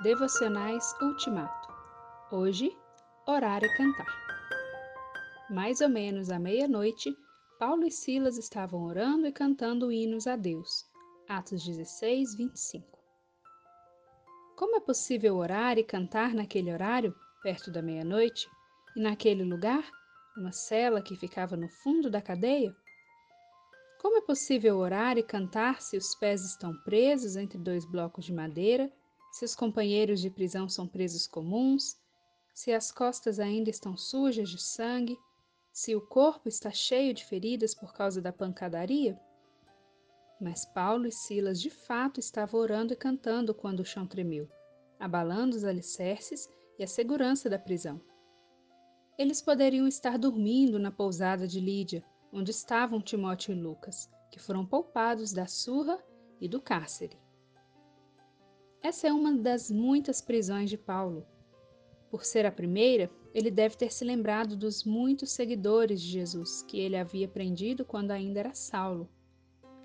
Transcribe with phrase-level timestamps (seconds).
[0.00, 1.68] Devocionais Ultimato.
[2.30, 2.70] Hoje,
[3.26, 4.06] orar e cantar.
[5.50, 7.12] Mais ou menos à meia-noite,
[7.58, 10.88] Paulo e Silas estavam orando e cantando hinos a Deus.
[11.28, 12.86] Atos 16, 25.
[14.56, 17.12] Como é possível orar e cantar naquele horário,
[17.42, 18.48] perto da meia-noite,
[18.94, 19.84] e naquele lugar,
[20.36, 22.72] uma cela que ficava no fundo da cadeia?
[24.00, 28.32] Como é possível orar e cantar se os pés estão presos entre dois blocos de
[28.32, 28.88] madeira
[29.30, 31.96] se os companheiros de prisão são presos comuns,
[32.54, 35.16] se as costas ainda estão sujas de sangue,
[35.72, 39.18] se o corpo está cheio de feridas por causa da pancadaria?
[40.40, 44.48] Mas Paulo e Silas de fato estavam orando e cantando quando o chão tremeu,
[44.98, 46.48] abalando os alicerces
[46.78, 48.00] e a segurança da prisão.
[49.18, 54.64] Eles poderiam estar dormindo na pousada de Lídia, onde estavam Timóteo e Lucas, que foram
[54.64, 55.98] poupados da surra
[56.40, 57.18] e do cárcere.
[58.80, 61.26] Essa é uma das muitas prisões de Paulo.
[62.08, 66.78] Por ser a primeira, ele deve ter se lembrado dos muitos seguidores de Jesus que
[66.78, 69.08] ele havia prendido quando ainda era Saulo,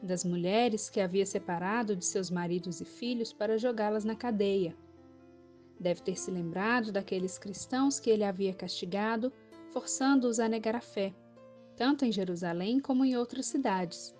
[0.02, 4.77] das mulheres que havia separado de seus maridos e filhos para jogá-las na cadeia.
[5.80, 9.33] Deve ter se lembrado daqueles cristãos que ele havia castigado,
[9.72, 11.13] forçando-os a negar a fé,
[11.75, 14.16] tanto em Jerusalém como em outras cidades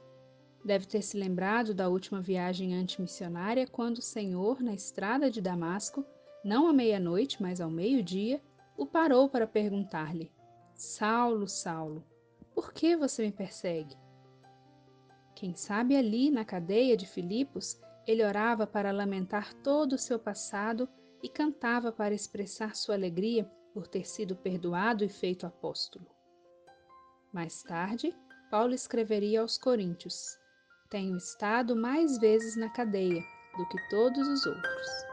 [0.64, 6.06] Deve ter se lembrado da última viagem antimissionária quando o Senhor, na estrada de Damasco,
[6.44, 8.42] não à meia-noite, mas ao meio-dia,
[8.78, 10.32] o parou para perguntar-lhe:
[10.74, 12.06] Saulo, Saulo,
[12.56, 13.96] por que você me persegue?
[15.36, 20.88] Quem sabe ali, na cadeia de Filipos, ele orava para lamentar todo o seu passado
[21.22, 26.08] e cantava para expressar sua alegria por ter sido perdoado e feito apóstolo.
[27.34, 28.16] Mais tarde,
[28.52, 30.38] Paulo escreveria aos Coríntios:
[30.94, 33.20] tenho estado mais vezes na cadeia
[33.58, 35.13] do que todos os outros.